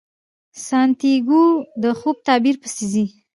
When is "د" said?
1.83-1.85